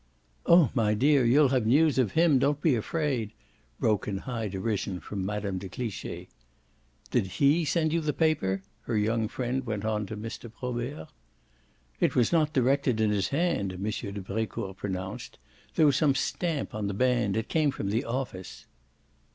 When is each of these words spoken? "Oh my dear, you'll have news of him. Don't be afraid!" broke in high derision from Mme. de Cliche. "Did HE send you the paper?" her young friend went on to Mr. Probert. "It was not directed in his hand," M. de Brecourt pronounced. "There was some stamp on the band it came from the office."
"Oh 0.47 0.71
my 0.73 0.95
dear, 0.95 1.23
you'll 1.23 1.49
have 1.49 1.67
news 1.67 1.99
of 1.99 2.13
him. 2.13 2.39
Don't 2.39 2.59
be 2.59 2.73
afraid!" 2.73 3.33
broke 3.79 4.07
in 4.07 4.17
high 4.17 4.47
derision 4.47 4.99
from 4.99 5.23
Mme. 5.23 5.59
de 5.59 5.69
Cliche. 5.69 6.27
"Did 7.11 7.27
HE 7.27 7.65
send 7.65 7.93
you 7.93 8.01
the 8.01 8.11
paper?" 8.11 8.63
her 8.85 8.97
young 8.97 9.27
friend 9.27 9.63
went 9.63 9.85
on 9.85 10.07
to 10.07 10.17
Mr. 10.17 10.51
Probert. 10.51 11.09
"It 11.99 12.15
was 12.15 12.31
not 12.31 12.51
directed 12.51 12.99
in 12.99 13.11
his 13.11 13.27
hand," 13.27 13.73
M. 13.73 13.79
de 13.83 14.21
Brecourt 14.21 14.77
pronounced. 14.77 15.37
"There 15.75 15.85
was 15.85 15.97
some 15.97 16.15
stamp 16.15 16.73
on 16.73 16.87
the 16.87 16.95
band 16.95 17.37
it 17.37 17.47
came 17.47 17.69
from 17.69 17.91
the 17.91 18.03
office." 18.03 18.65